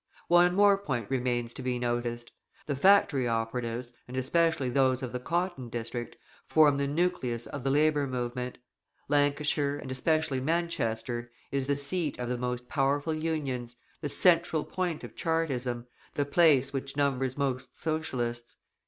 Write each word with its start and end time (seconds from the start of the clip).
One 0.29 0.55
more 0.55 0.79
point 0.79 1.11
remains 1.11 1.53
to 1.53 1.61
be 1.61 1.77
noticed. 1.77 2.31
The 2.65 2.75
factory 2.75 3.27
operatives, 3.27 3.93
and 4.07 4.17
especially 4.17 4.67
those 4.69 5.03
of 5.03 5.11
the 5.11 5.19
cotton 5.19 5.69
district, 5.69 6.15
form 6.47 6.77
the 6.77 6.87
nucleus 6.87 7.45
of 7.45 7.63
the 7.63 7.69
labour 7.69 8.07
movement. 8.07 8.57
Lancashire, 9.09 9.77
and 9.77 9.91
especially 9.91 10.39
Manchester, 10.39 11.29
is 11.51 11.67
the 11.67 11.77
seat 11.77 12.17
of 12.17 12.29
the 12.29 12.37
most 12.39 12.67
powerful 12.67 13.13
Unions, 13.13 13.75
the 14.01 14.09
central 14.09 14.63
point 14.63 15.03
of 15.03 15.15
Chartism, 15.15 15.85
the 16.15 16.25
place 16.25 16.73
which 16.73 16.97
numbers 16.97 17.37
most 17.37 17.79
Socialists. 17.79 18.55